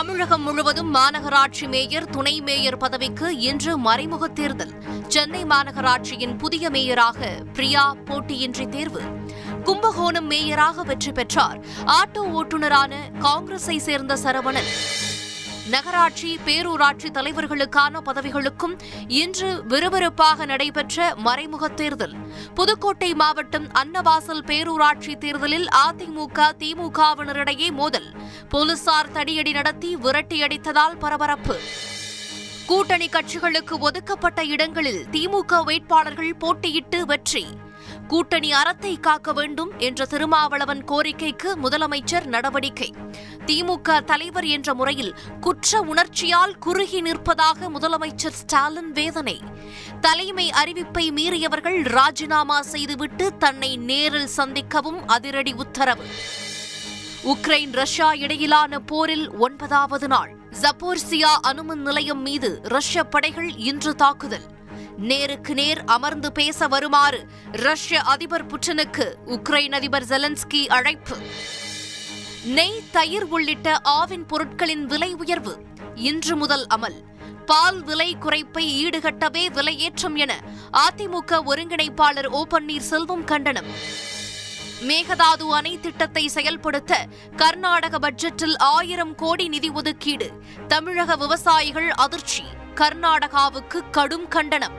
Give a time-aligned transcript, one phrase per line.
[0.00, 4.72] தமிழகம் முழுவதும் மாநகராட்சி மேயர் துணை மேயர் பதவிக்கு இன்று மறைமுக தேர்தல்.
[5.08, 9.00] சென்னை மாநகராட்சியின் புதிய மேயராக பிரியா போட்டியின்றி தேர்வு.
[9.64, 11.64] கும்பகோணம் மேயராக வெற்றி பெற்றார்.
[11.86, 14.70] ஆட்டோ ஓட்டுநரான காங்கிரஸை சேர்ந்த சரவணன்.
[15.70, 18.74] நகராட்சி பேரூராட்சி தலைவர்களுக்கான பதவிகளுக்கும்
[19.08, 22.14] இன்று விறுவிறுப்பாக நடைபெற்ற மறைமுக தேர்தல்.
[22.54, 28.08] புதுக்கோட்டை மாவட்டம் அன்னவாசல் பேரூராட்சி தேர்தலில் அதிமுக திமுகவினரிடையே மோதல்.
[28.48, 31.58] போலீசார் தடியடி நடத்தி விரட்டியடித்ததால் பரபரப்பு.
[32.66, 37.46] கூட்டணி கட்சிகளுக்கு ஒதுக்கப்பட்ட இடங்களில் திமுக வேட்பாளர்கள் போட்டியிட்டு வெற்றி.
[38.10, 42.94] கூட்டணி அறத்தை காக்க வேண்டும் என்ற திருமாவளவன் கோரிக்கைக்கு முதலமைச்சர் நடவடிக்கை.
[43.46, 49.40] திமுக தலைவர் என்ற முறையில் குற்ற உணர்ச்சியால் குறுகி நிற்பதாக முதலமைச்சர் ஸ்டாலின் வேதனை.
[50.00, 56.04] தலைமை அறிவிப்பை மீறியவர்கள் ராஜினாமா செய்துவிட்டு தன்னை நேரில் சந்திக்கவும் அதிரடி உத்தரவு.
[57.24, 60.36] உக்ரைன் ரஷ்யா இடையிலான போரில் ஒன்பதாவது நாள்.
[60.60, 64.58] ஜப்போர்சியா அணுமின் நிலையம் மீது ரஷ்ய படைகள் இன்று தாக்குதல்.
[65.00, 71.16] நேருக்கு நேர் அமர்ந்து பேச வருமாறு ரஷ்ய அதிபர் புட்டினுக்கு உக்ரைன் அதிபர் ஜெலன்ஸ்கி அழைப்பு.
[72.44, 75.62] நெய் தயிர் உள்ளிட்ட ஆவின் பொருட்களின் விலை உயர்வு
[75.94, 76.96] இன்று முதல் அமல்.
[77.46, 80.40] பால் விலை குறைப்பை ஈடுகட்டவே விலையேற்றம் என
[80.72, 83.66] அதிமுக ஒருங்கிணைப்பாளர் ஓ பன்னீர்செல்வம் கண்டனம்.
[84.80, 87.06] மேகதாது அணை திட்டத்தை செயல்படுத்த
[87.36, 90.30] கர்நாடக பட்ஜெட்டில் ஆயிரம் கோடி நிதி ஒதுக்கீடு.
[90.68, 92.42] தமிழக விவசாயிகள் அதிர்ச்சி.
[92.74, 94.72] கர்நாடகாவுக்கு கடும் கண்டனம்.